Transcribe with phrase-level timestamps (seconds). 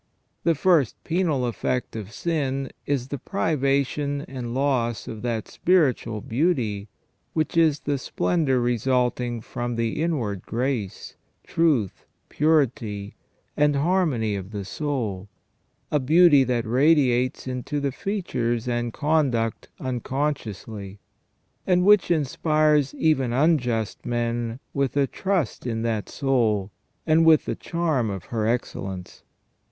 [0.43, 6.87] The first penal effect of sin is the privation and loss of that spiritual beauty
[7.33, 13.13] which is the splendour resulting from the inward grace, truth, purity,
[13.55, 15.29] and harmony of the soul,
[15.91, 20.99] a beauty that radiates into the features and conduct unconsciously,
[21.67, 26.71] and which inspires even unjust men with a trust in that soul,
[27.05, 29.21] and with the charm of her excellence.